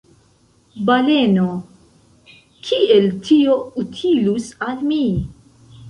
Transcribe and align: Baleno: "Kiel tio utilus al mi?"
Baleno: 0.89 1.43
"Kiel 2.69 3.09
tio 3.31 3.61
utilus 3.87 4.53
al 4.71 4.87
mi?" 4.93 5.03